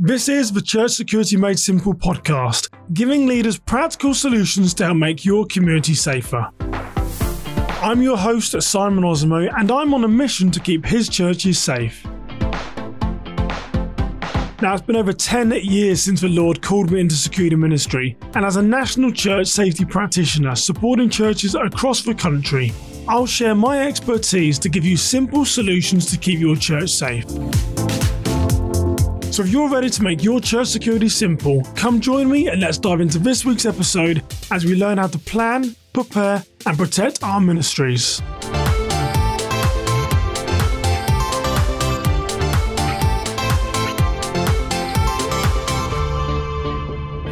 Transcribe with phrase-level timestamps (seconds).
[0.00, 5.24] This is the Church Security Made Simple podcast, giving leaders practical solutions to help make
[5.24, 6.48] your community safer.
[7.82, 12.04] I'm your host, Simon Osamoh, and I'm on a mission to keep his churches safe.
[14.62, 18.44] Now, it's been over 10 years since the Lord called me into security ministry, and
[18.44, 22.72] as a national church safety practitioner supporting churches across the country,
[23.08, 27.24] I'll share my expertise to give you simple solutions to keep your church safe.
[29.38, 32.76] So if you're ready to make your church security simple, come join me and let's
[32.76, 37.40] dive into this week's episode as we learn how to plan, prepare, and protect our
[37.40, 38.20] ministries.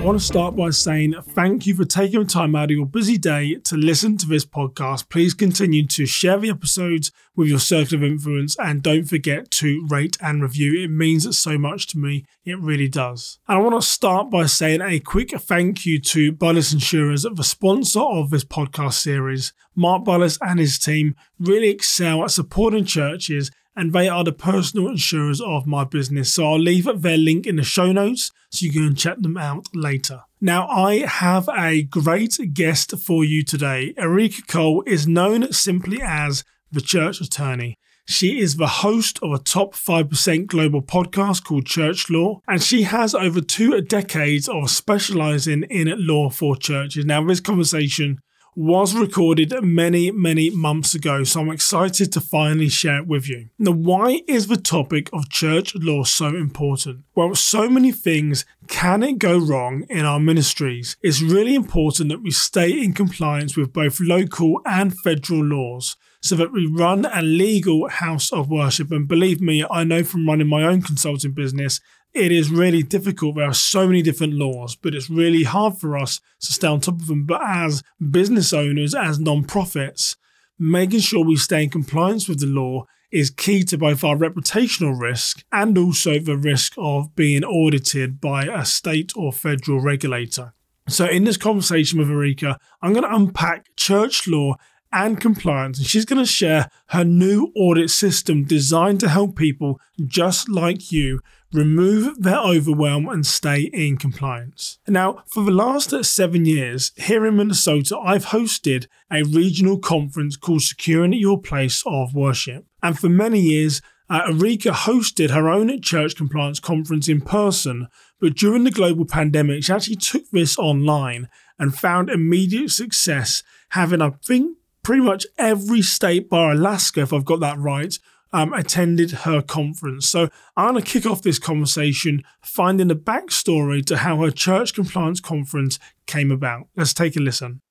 [0.07, 3.19] Want to start by saying thank you for taking the time out of your busy
[3.19, 5.09] day to listen to this podcast.
[5.09, 9.85] Please continue to share the episodes with your circle of influence and don't forget to
[9.89, 10.81] rate and review.
[10.81, 12.25] It means so much to me.
[12.45, 13.41] It really does.
[13.49, 17.43] And I want to start by saying a quick thank you to Bullis Insurers, the
[17.43, 19.55] sponsor of this podcast series.
[19.75, 24.89] Mark Bullis and his team really excel at supporting churches and they are the personal
[24.89, 26.33] insurers of my business.
[26.33, 29.69] So I'll leave their link in the show notes so you can check them out
[29.75, 30.23] later.
[30.41, 33.95] Now, I have a great guest for you today.
[33.97, 37.79] Erika Cole is known simply as the Church Attorney.
[38.09, 42.85] She is the host of a top 5% global podcast called Church Law, and she
[42.85, 47.05] has over two decades of specializing in law for churches.
[47.05, 48.21] Now, this conversation
[48.57, 53.51] was recorded many, many months ago, so I'm excited to finally share it with you.
[53.59, 57.05] Now, why is the topic of church law so important?
[57.15, 60.97] Well, so many things can it go wrong in our ministries.
[61.03, 66.35] It's really important that we stay in compliance with both local and federal laws so
[66.35, 68.91] that we run a legal house of worship.
[68.91, 71.81] And believe me, I know from running my own consulting business
[72.17, 73.37] it is really difficult.
[73.37, 76.81] There are so many different laws, but it's really hard for us to stay on
[76.81, 77.25] top of them.
[77.25, 80.17] But as business owners, as non-profits,
[80.59, 84.99] making sure we stay in compliance with the law is key to both our reputational
[84.99, 90.53] risk and also the risk of being audited by a state or federal regulator.
[90.89, 94.55] So, in this conversation with Erika, I'm going to unpack church law
[94.93, 99.81] and compliance, and she's going to share her new audit system designed to help people
[100.07, 101.21] just like you
[101.53, 104.79] remove their overwhelm and stay in compliance.
[104.87, 110.63] Now, for the last seven years here in Minnesota, I've hosted a regional conference called
[110.63, 112.67] Securing Your Place of Worship.
[112.83, 117.89] And for many years, uh, Erika hosted her own church compliance conference in person,
[118.21, 124.01] but during the global pandemic, she actually took this online and found immediate success, having,
[124.01, 127.99] I think, pretty much every state bar Alaska, if I've got that right,
[128.33, 130.07] um, attended her conference.
[130.07, 134.75] So I'm going to kick off this conversation finding the backstory to how her church
[134.75, 136.69] compliance conference came about.
[136.77, 137.63] Let's take a listen.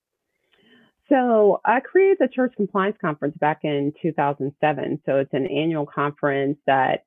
[1.08, 5.02] So I created the Church Compliance Conference back in 2007.
[5.06, 7.06] So it's an annual conference that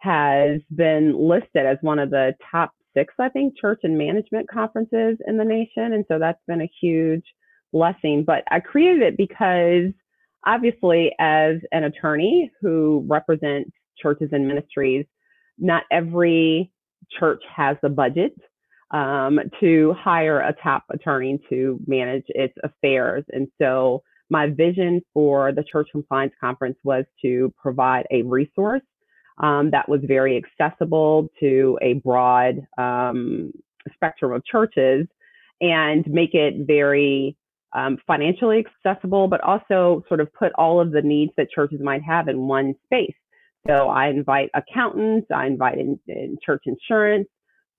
[0.00, 5.16] has been listed as one of the top six, I think, church and management conferences
[5.26, 5.94] in the nation.
[5.94, 7.24] And so that's been a huge
[7.76, 8.24] blessing.
[8.26, 9.92] But I created it because
[10.46, 13.70] obviously, as an attorney who represents
[14.00, 15.04] churches and ministries,
[15.58, 16.72] not every
[17.18, 18.34] church has the budget
[18.92, 23.24] um, to hire a top attorney to manage its affairs.
[23.30, 28.82] And so, my vision for the Church Compliance Conference was to provide a resource
[29.42, 33.52] um, that was very accessible to a broad um,
[33.94, 35.06] spectrum of churches
[35.60, 37.36] and make it very
[37.72, 42.02] um, financially accessible, but also sort of put all of the needs that churches might
[42.02, 43.14] have in one space.
[43.66, 47.28] So I invite accountants, I invite in, in church insurance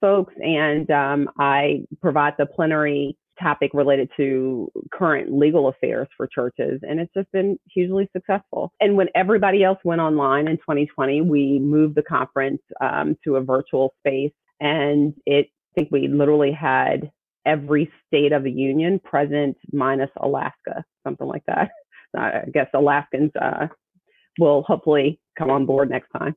[0.02, 6.82] folks, and um, I provide the plenary topic related to current legal affairs for churches.
[6.82, 8.72] And it's just been hugely successful.
[8.80, 13.42] And when everybody else went online in 2020, we moved the conference um, to a
[13.42, 14.32] virtual space.
[14.60, 17.12] And it, I think we literally had
[17.48, 21.70] every state of the union present minus Alaska, something like that.
[22.18, 23.68] I guess Alaskans uh,
[24.38, 26.36] will hopefully come on board next time.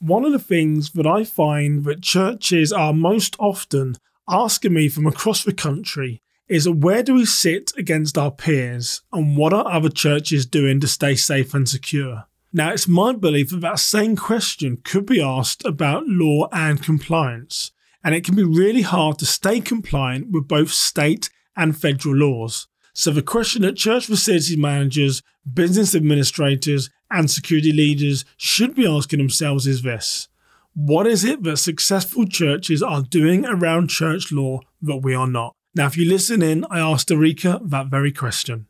[0.00, 3.96] One of the things that I find that churches are most often
[4.28, 9.36] asking me from across the country is where do we sit against our peers and
[9.36, 12.24] what are other churches doing to stay safe and secure?
[12.52, 17.72] Now, it's my belief that that same question could be asked about law and compliance
[18.04, 22.68] and it can be really hard to stay compliant with both state and federal laws.
[22.94, 25.22] So, the question that church facilities managers,
[25.52, 30.28] business administrators, and security leaders should be asking themselves is this
[30.74, 35.54] What is it that successful churches are doing around church law that we are not?
[35.74, 38.66] Now, if you listen in, I asked Erika that very question.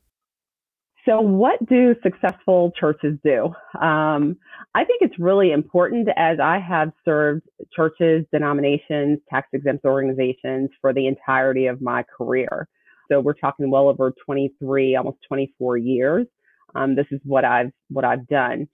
[1.06, 3.54] So, what do successful churches do?
[3.80, 4.36] Um,
[4.78, 7.42] I think it's really important as I have served
[7.74, 12.68] churches, denominations, tax exempt organizations for the entirety of my career.
[13.10, 16.28] So, we're talking well over 23, almost 24 years.
[16.76, 18.68] Um, this is what I've what I've done.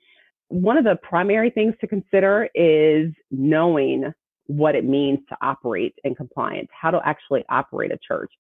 [0.48, 4.12] One of the primary things to consider is knowing
[4.46, 8.30] what it means to operate in compliance, how to actually operate a church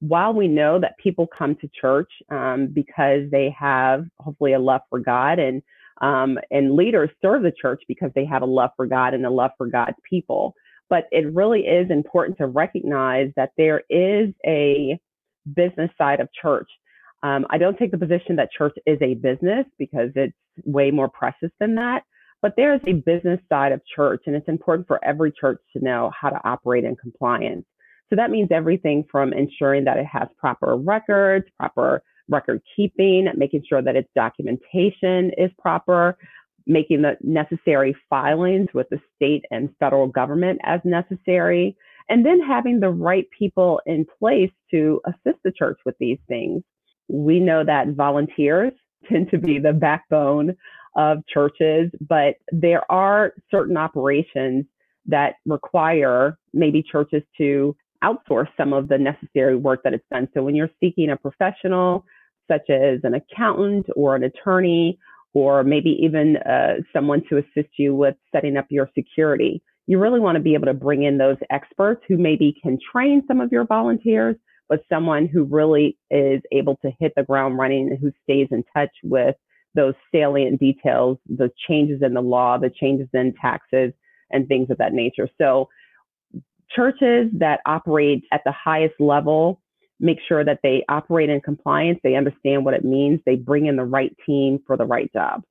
[0.00, 4.82] while we know that people come to church um, because they have hopefully a love
[4.90, 5.62] for God and
[6.00, 9.30] um, and leaders serve the church because they have a love for God and a
[9.30, 10.54] love for God's people.
[10.90, 14.98] But it really is important to recognize that there is a
[15.54, 16.68] business side of church.
[17.22, 21.08] Um, I don't take the position that church is a business because it's way more
[21.08, 22.02] precious than that.
[22.42, 25.82] But there is a business side of church, and it's important for every church to
[25.82, 27.64] know how to operate in compliance.
[28.10, 33.62] So that means everything from ensuring that it has proper records, proper record keeping, making
[33.68, 36.16] sure that its documentation is proper,
[36.66, 41.76] making the necessary filings with the state and federal government as necessary,
[42.08, 46.62] and then having the right people in place to assist the church with these things.
[47.08, 48.72] We know that volunteers
[49.08, 50.56] tend to be the backbone
[50.96, 54.64] of churches, but there are certain operations
[55.06, 60.28] that require maybe churches to outsource some of the necessary work that it's done.
[60.34, 62.04] So when you're seeking a professional,
[62.50, 64.98] such as an accountant or an attorney,
[65.32, 70.20] or maybe even uh, someone to assist you with setting up your security, you really
[70.20, 73.52] want to be able to bring in those experts who maybe can train some of
[73.52, 74.36] your volunteers,
[74.68, 78.64] but someone who really is able to hit the ground running and who stays in
[78.74, 79.34] touch with
[79.74, 83.92] those salient details, the changes in the law, the changes in taxes,
[84.30, 85.28] and things of that nature.
[85.38, 85.68] So
[86.70, 89.60] churches that operate at the highest level
[90.04, 93.76] make sure that they operate in compliance, they understand what it means, they bring in
[93.76, 95.42] the right team for the right job.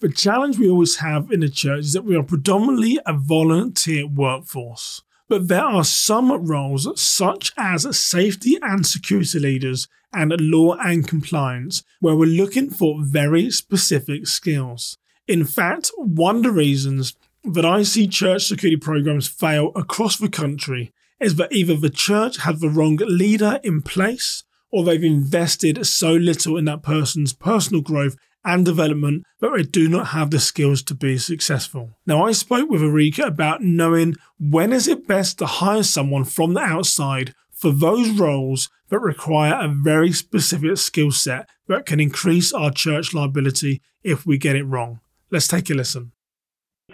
[0.00, 4.06] The challenge we always have in the church is that we are predominantly a volunteer
[4.06, 5.02] workforce.
[5.28, 11.82] But there are some roles, such as safety and security leaders and law and compliance,
[12.00, 14.98] where we're looking for very specific skills.
[15.26, 17.14] In fact, one of the reasons
[17.44, 22.38] that I see church security programs fail across the country is that either the church
[22.38, 27.80] has the wrong leader in place or they've invested so little in that person's personal
[27.80, 31.96] growth and development that they do not have the skills to be successful.
[32.06, 36.54] Now, I spoke with Erika about knowing when is it best to hire someone from
[36.54, 42.52] the outside for those roles that require a very specific skill set that can increase
[42.52, 45.00] our church liability if we get it wrong.
[45.30, 46.12] Let's take a listen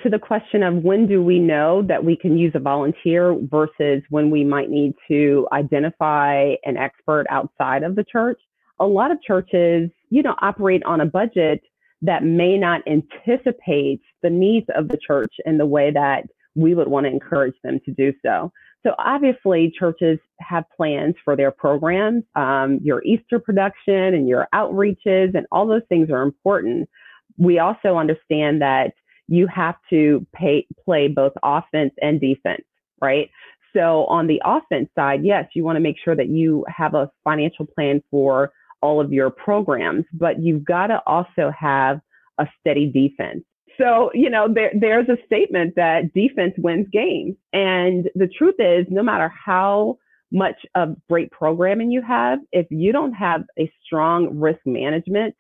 [0.02, 4.02] to the question of when do we know that we can use a volunteer versus
[4.08, 8.40] when we might need to identify an expert outside of the church,
[8.78, 11.60] a lot of churches, you know, operate on a budget
[12.02, 16.88] that may not anticipate the needs of the church in the way that we would
[16.88, 18.50] want to encourage them to do so.
[18.82, 25.34] So obviously, churches have plans for their programs, um, your Easter production and your outreaches,
[25.34, 26.88] and all those things are important.
[27.36, 28.94] We also understand that
[29.31, 32.65] you have to pay, play both offense and defense,
[33.00, 33.31] right?
[33.75, 37.10] So on the offense side, yes, you want to make sure that you have a
[37.22, 42.01] financial plan for all of your programs, but you've got to also have
[42.39, 43.44] a steady defense.
[43.79, 47.37] So, you know, there, there's a statement that defense wins games.
[47.53, 49.99] And the truth is, no matter how
[50.32, 55.34] much of great programming you have, if you don't have a strong risk management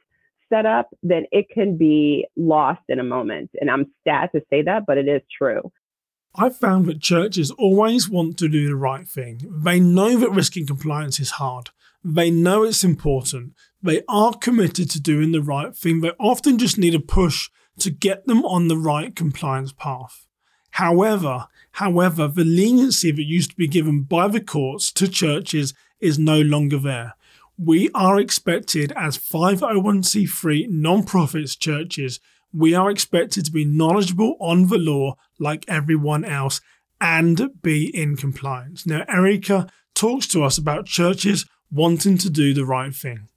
[0.50, 3.50] set up, then it can be lost in a moment.
[3.60, 5.72] And I'm sad to say that, but it is true.
[6.34, 9.40] I've found that churches always want to do the right thing.
[9.48, 11.70] They know that risking compliance is hard.
[12.04, 13.54] They know it's important.
[13.82, 16.00] They are committed to doing the right thing.
[16.00, 20.26] They often just need a push to get them on the right compliance path.
[20.72, 26.18] However, however, the leniency that used to be given by the courts to churches is
[26.18, 27.14] no longer there
[27.62, 32.18] we are expected as 501c3 non-profits churches.
[32.54, 36.62] We are expected to be knowledgeable on the law like everyone else
[37.02, 38.86] and be in compliance.
[38.86, 43.28] Now erika talks to us about churches wanting to do the right thing.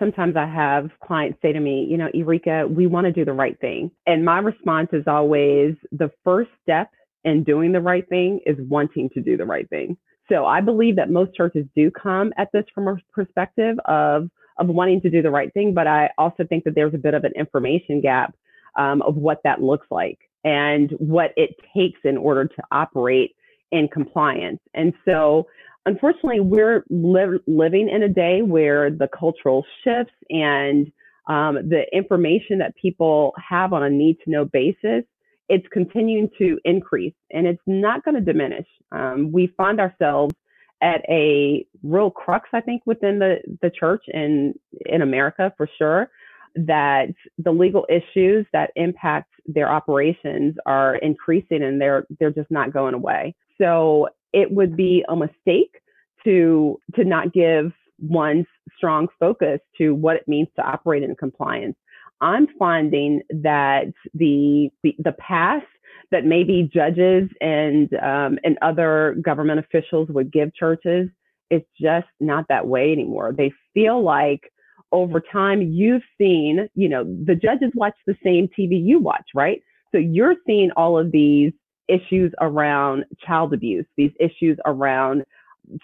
[0.00, 3.32] Sometimes i have clients say to me you know erika we want to do the
[3.32, 3.92] right thing.
[4.06, 6.90] And my response is always the first step
[7.24, 9.96] in doing the right thing is wanting to do the right thing
[10.28, 14.66] so I believe that most churches do come at this from a perspective of of
[14.66, 17.22] wanting to do the right thing, but I also think that there's a bit of
[17.22, 18.34] an information gap
[18.76, 20.18] um, of what that looks like.
[20.44, 23.34] and what it takes in order to operate
[23.72, 24.60] in compliance.
[24.74, 25.46] And so,
[25.86, 30.90] unfortunately, we're li- living in a day where the cultural shifts and
[31.28, 35.04] um, the information that people have on a need to know basis
[35.48, 38.66] it's continuing to increase and it's not going to diminish.
[38.92, 40.34] Um, we find ourselves
[40.82, 44.54] at a real crux, I think, within the, the church and
[44.86, 46.10] in America for sure,
[46.54, 52.72] that the legal issues that impact their operations are increasing and they're they're just not
[52.72, 53.34] going away.
[53.58, 55.80] So it would be a mistake
[56.24, 61.76] to to not give one's strong focus to what it means to operate in compliance.
[62.20, 65.66] I'm finding that the the, the past
[66.10, 71.08] that maybe judges and um, and other government officials would give churches
[71.50, 73.32] is just not that way anymore.
[73.36, 74.52] They feel like
[74.92, 79.60] over time you've seen, you know, the judges watch the same TV you watch, right?
[79.92, 81.52] So you're seeing all of these
[81.88, 85.24] issues around child abuse, these issues around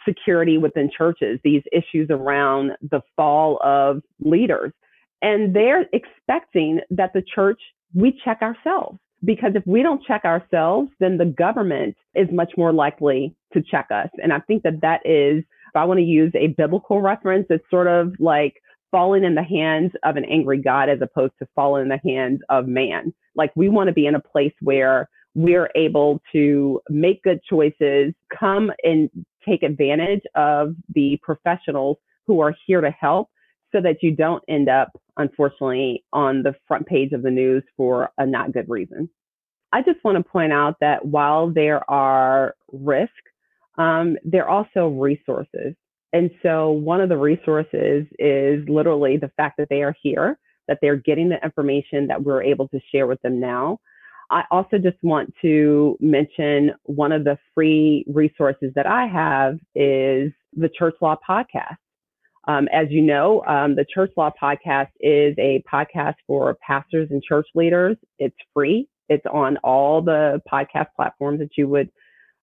[0.06, 4.72] security within churches, these issues around the fall of leaders.
[5.24, 7.60] And they're expecting that the church,
[7.94, 8.98] we check ourselves.
[9.24, 13.86] Because if we don't check ourselves, then the government is much more likely to check
[13.90, 14.10] us.
[14.22, 17.64] And I think that that is, if I want to use a biblical reference, it's
[17.70, 21.84] sort of like falling in the hands of an angry God as opposed to falling
[21.84, 23.14] in the hands of man.
[23.34, 28.12] Like we want to be in a place where we're able to make good choices,
[28.38, 29.08] come and
[29.48, 33.30] take advantage of the professionals who are here to help
[33.74, 38.10] so that you don't end up, unfortunately, on the front page of the news for
[38.18, 39.08] a not good reason.
[39.72, 43.12] I just want to point out that while there are risks,
[43.76, 45.74] um, there are also resources.
[46.12, 50.38] And so one of the resources is literally the fact that they are here,
[50.68, 53.78] that they're getting the information that we're able to share with them now.
[54.30, 60.32] I also just want to mention one of the free resources that I have is
[60.56, 61.76] the Church Law Podcast.
[62.46, 67.22] Um, as you know, um, the Church Law Podcast is a podcast for pastors and
[67.22, 67.96] church leaders.
[68.18, 68.88] It's free.
[69.08, 71.90] It's on all the podcast platforms that you would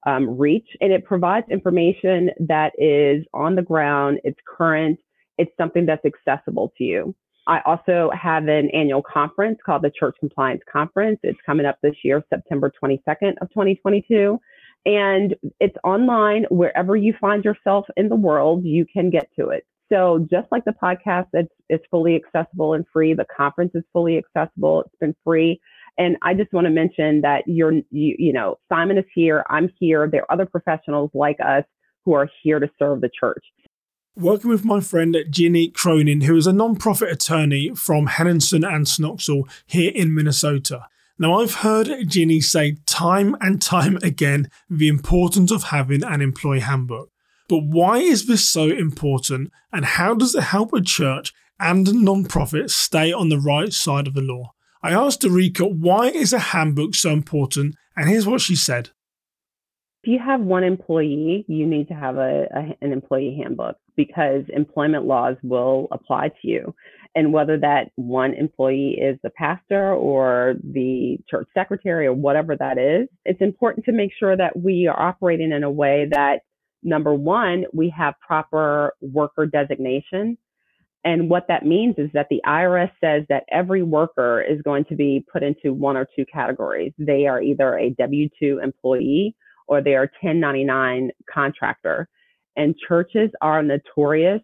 [0.05, 4.19] um, reach, and it provides information that is on the ground.
[4.23, 4.99] It's current.
[5.37, 7.15] It's something that's accessible to you.
[7.47, 11.19] I also have an annual conference called the Church Compliance Conference.
[11.23, 14.39] It's coming up this year, September 22nd of 2022.
[14.85, 19.65] And it's online wherever you find yourself in the world, you can get to it.
[19.91, 23.13] So just like the podcast, it's, it's fully accessible and free.
[23.13, 24.81] The conference is fully accessible.
[24.81, 25.59] It's been free.
[25.97, 29.43] And I just want to mention that you're, you, you know, Simon is here.
[29.49, 30.07] I'm here.
[30.09, 31.65] There are other professionals like us
[32.05, 33.43] who are here to serve the church.
[34.15, 39.43] Working with my friend Ginny Cronin, who is a non-profit attorney from Henningson and Snoxell
[39.65, 40.87] here in Minnesota.
[41.19, 46.61] Now, I've heard Ginny say time and time again the importance of having an employee
[46.61, 47.10] handbook.
[47.51, 51.93] But why is this so important and how does it help a church and a
[51.93, 54.53] non-profit stay on the right side of the law?
[54.81, 58.91] I asked Erika why is a handbook so important and here's what she said.
[60.01, 64.43] If you have one employee, you need to have a, a, an employee handbook because
[64.55, 66.73] employment laws will apply to you.
[67.15, 72.77] And whether that one employee is the pastor or the church secretary or whatever that
[72.77, 76.43] is, it's important to make sure that we are operating in a way that
[76.83, 80.37] number one, we have proper worker designation.
[81.03, 84.95] And what that means is that the IRS says that every worker is going to
[84.95, 86.93] be put into one or two categories.
[86.97, 89.35] They are either a W 2 employee
[89.67, 92.07] or they are 1099 contractor.
[92.55, 94.41] And churches are notorious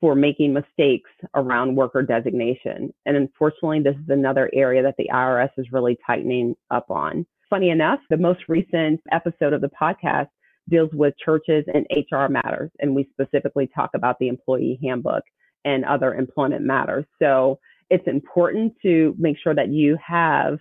[0.00, 2.92] for making mistakes around worker designation.
[3.06, 7.26] And unfortunately, this is another area that the IRS is really tightening up on.
[7.50, 10.28] Funny enough, the most recent episode of the podcast
[10.68, 12.70] deals with churches and HR matters.
[12.80, 15.24] And we specifically talk about the employee handbook
[15.64, 17.04] and other employment matters.
[17.20, 17.58] So
[17.90, 20.58] it's important to make sure that you have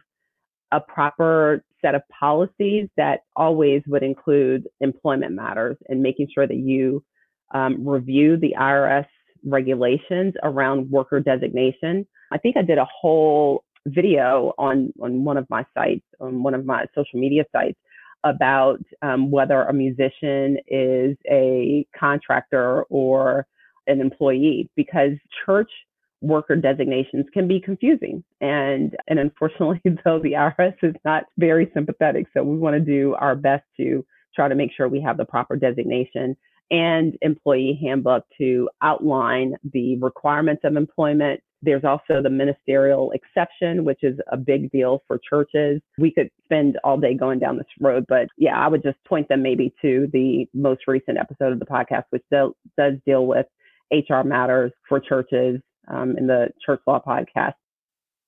[0.72, 6.58] a proper set of policies that always would include employment matters and making sure that
[6.58, 7.04] you
[7.54, 9.08] um, review the IRS
[9.46, 12.06] regulations around worker designation.
[12.32, 16.54] I think I did a whole video on on one of my sites, on one
[16.54, 17.80] of my social media sites,
[18.24, 23.48] about um, whether a musician is a contractor or
[23.88, 25.12] an employee because
[25.46, 25.72] church
[26.22, 28.24] worker designations can be confusing.
[28.40, 32.28] And, and unfortunately, though, the IRS is not very sympathetic.
[32.34, 35.26] So we want to do our best to try to make sure we have the
[35.26, 36.38] proper designation
[36.70, 44.00] and employee handbook to outline the requirements of employment There's also the ministerial exception, which
[44.04, 45.82] is a big deal for churches.
[45.98, 49.30] We could spend all day going down this road, but yeah, I would just point
[49.30, 53.46] them maybe to the most recent episode of the podcast, which does deal with
[53.92, 57.54] HR matters for churches um, in the church law podcast.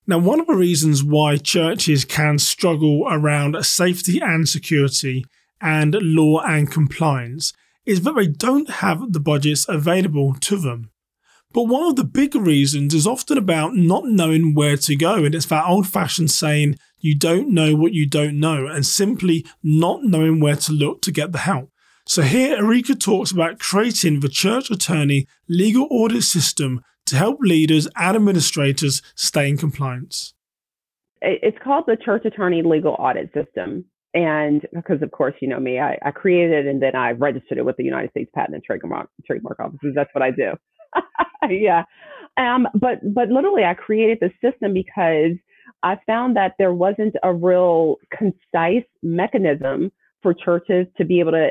[0.06, 5.24] Now, one of the reasons why churches can struggle around safety and security
[5.62, 7.54] and law and compliance
[7.86, 10.90] is that they don't have the budgets available to them.
[11.54, 15.36] But one of the bigger reasons is often about not knowing where to go, and
[15.36, 20.02] it's that old fashioned saying, you don't know what you don't know, and simply not
[20.02, 21.70] knowing where to look to get the help.
[22.06, 27.86] So here, Erika talks about creating the church attorney legal audit system to help leaders
[27.96, 30.34] and administrators stay in compliance.
[31.22, 33.84] It's called the church attorney legal audit system.
[34.12, 37.58] And because, of course, you know me, I, I created it and then I registered
[37.58, 39.92] it with the United States Patent and Trademark, Trademark Offices.
[39.94, 40.54] That's what I do.
[41.48, 41.84] yeah.
[42.36, 45.36] Um, but but literally, I created the system because
[45.82, 51.50] I found that there wasn't a real concise mechanism for churches to be able to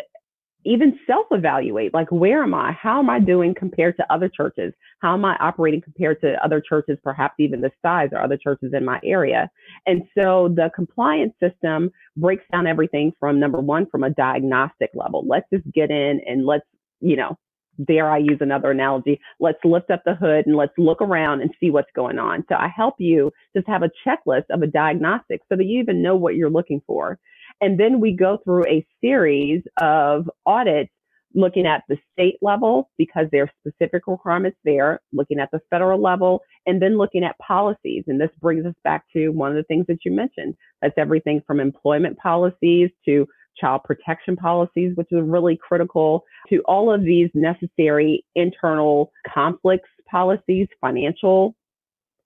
[0.66, 2.72] even self evaluate like where am i?
[2.72, 4.74] How am i doing compared to other churches?
[5.00, 8.74] How am i operating compared to other churches perhaps even the size or other churches
[8.74, 9.50] in my area?
[9.86, 15.26] And so the compliance system breaks down everything from number one from a diagnostic level.
[15.28, 16.66] Let's just get in and let's
[17.02, 17.38] you know
[17.86, 21.52] dare i use another analogy let's lift up the hood and let's look around and
[21.60, 25.42] see what's going on so i help you just have a checklist of a diagnostic
[25.50, 27.20] so that you even know what you're looking for
[27.62, 30.92] and then we go through a series of audits
[31.36, 36.02] looking at the state level because there are specific requirements there, looking at the federal
[36.02, 38.04] level, and then looking at policies.
[38.08, 40.56] And this brings us back to one of the things that you mentioned.
[40.82, 43.28] That's everything from employment policies to
[43.60, 50.68] child protection policies, which is really critical, to all of these necessary internal conflicts policies,
[50.82, 51.56] financial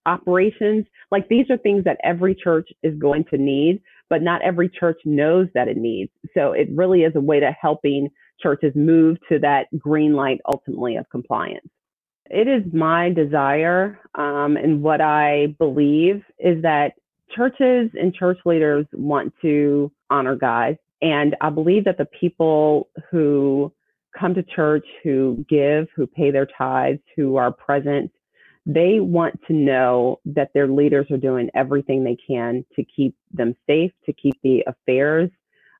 [0.05, 0.85] operations.
[1.11, 4.99] Like these are things that every church is going to need but not every church
[5.05, 6.11] knows that it needs.
[6.33, 8.09] So it really is a way to helping
[8.41, 11.67] churches move to that green light ultimately of compliance.
[12.29, 16.93] It is my desire um, and what I believe is that
[17.35, 20.77] churches and church leaders want to honor God.
[21.01, 23.71] And I believe that the people who
[24.17, 28.11] come to church, who give, who pay their tithes, who are present
[28.67, 33.55] they want to know that their leaders are doing everything they can to keep them
[33.65, 35.31] safe, to keep the affairs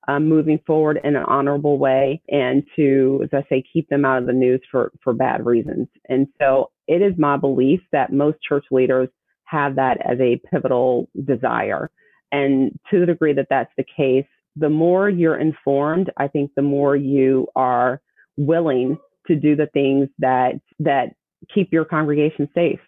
[0.08, 4.20] um, moving forward in an honorable way, and to, as I say, keep them out
[4.20, 5.90] of the news for, for bad reasons.
[6.08, 9.10] And so it is my belief that most church leaders
[9.44, 11.92] have that as a pivotal desire.
[12.32, 14.26] And to the degree that that's the case,
[14.60, 18.02] the more you're informed, I think the more you are
[18.38, 21.15] willing to do the things that that
[21.54, 22.80] keep your congregation safe.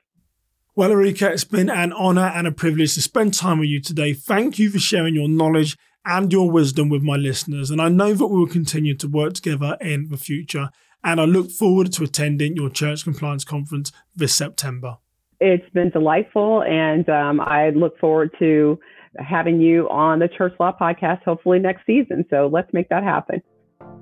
[0.75, 4.13] Well, Erika, it's been an honor and a privilege to spend time with you today.
[4.13, 7.69] Thank you for sharing your knowledge and your wisdom with my listeners.
[7.69, 10.69] And I know that we will continue to work together in the future.
[11.03, 14.97] And I look forward to attending your church compliance conference this September.
[15.41, 16.63] It's been delightful.
[16.63, 18.79] And um, I look forward to
[19.17, 22.25] having you on the Church Law Podcast, hopefully next season.
[22.29, 23.41] So let's make that happen.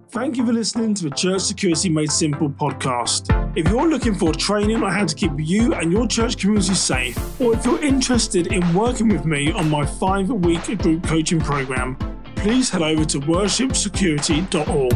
[0.09, 3.27] Thank you for listening to the Church Security Made Simple podcast.
[3.57, 7.17] If you're looking for training on how to keep you and your church community safe,
[7.41, 11.97] or if you're interested in working with me on my five week group coaching program,
[12.37, 14.93] please head over to worshipsecurity.org.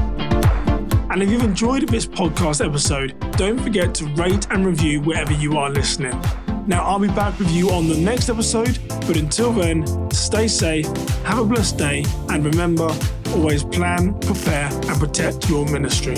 [1.11, 5.57] And if you've enjoyed this podcast episode, don't forget to rate and review wherever you
[5.57, 6.17] are listening.
[6.67, 10.85] Now, I'll be back with you on the next episode, but until then, stay safe,
[11.23, 12.89] have a blessed day, and remember
[13.33, 16.15] always plan, prepare, and protect your ministry.